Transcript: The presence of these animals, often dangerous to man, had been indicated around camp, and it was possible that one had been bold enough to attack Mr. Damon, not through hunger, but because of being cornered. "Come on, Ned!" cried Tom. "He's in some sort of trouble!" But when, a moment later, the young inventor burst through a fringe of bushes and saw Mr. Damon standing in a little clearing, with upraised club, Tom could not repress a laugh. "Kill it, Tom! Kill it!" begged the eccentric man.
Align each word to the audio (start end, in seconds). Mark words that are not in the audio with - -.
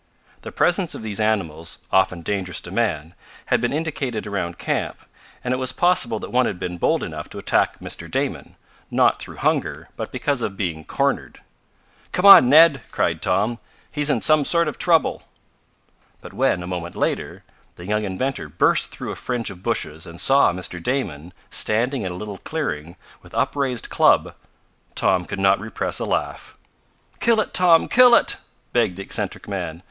The 0.41 0.51
presence 0.51 0.95
of 0.95 1.03
these 1.03 1.19
animals, 1.19 1.77
often 1.91 2.21
dangerous 2.23 2.59
to 2.61 2.71
man, 2.71 3.13
had 3.45 3.61
been 3.61 3.71
indicated 3.71 4.25
around 4.25 4.57
camp, 4.57 4.97
and 5.43 5.53
it 5.53 5.57
was 5.57 5.71
possible 5.71 6.17
that 6.17 6.31
one 6.31 6.47
had 6.47 6.57
been 6.57 6.79
bold 6.79 7.03
enough 7.03 7.29
to 7.29 7.37
attack 7.37 7.79
Mr. 7.79 8.09
Damon, 8.09 8.55
not 8.89 9.21
through 9.21 9.35
hunger, 9.35 9.89
but 9.95 10.11
because 10.11 10.41
of 10.41 10.57
being 10.57 10.85
cornered. 10.85 11.41
"Come 12.13 12.25
on, 12.25 12.49
Ned!" 12.49 12.81
cried 12.89 13.21
Tom. 13.21 13.59
"He's 13.91 14.09
in 14.09 14.21
some 14.21 14.43
sort 14.43 14.67
of 14.67 14.79
trouble!" 14.79 15.21
But 16.19 16.33
when, 16.33 16.63
a 16.63 16.65
moment 16.65 16.95
later, 16.95 17.43
the 17.75 17.85
young 17.85 18.01
inventor 18.03 18.49
burst 18.49 18.89
through 18.89 19.11
a 19.11 19.15
fringe 19.15 19.51
of 19.51 19.61
bushes 19.61 20.07
and 20.07 20.19
saw 20.19 20.51
Mr. 20.51 20.81
Damon 20.81 21.31
standing 21.51 22.01
in 22.01 22.11
a 22.11 22.15
little 22.15 22.39
clearing, 22.39 22.95
with 23.21 23.35
upraised 23.35 23.91
club, 23.91 24.33
Tom 24.95 25.25
could 25.25 25.37
not 25.37 25.59
repress 25.59 25.99
a 25.99 26.05
laugh. 26.05 26.57
"Kill 27.19 27.39
it, 27.39 27.53
Tom! 27.53 27.87
Kill 27.87 28.15
it!" 28.15 28.37
begged 28.73 28.95
the 28.95 29.03
eccentric 29.03 29.47
man. 29.47 29.79